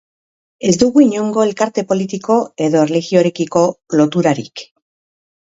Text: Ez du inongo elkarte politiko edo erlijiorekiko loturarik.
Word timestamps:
Ez 0.69 0.71
du 0.83 0.87
inongo 1.03 1.43
elkarte 1.47 1.83
politiko 1.91 2.39
edo 2.69 2.81
erlijiorekiko 2.87 3.63
loturarik. 4.01 4.67